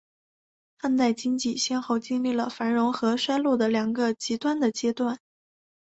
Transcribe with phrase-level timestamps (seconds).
[0.79, 5.19] 汉代经济先后经历了繁荣和衰落两个极端的阶段。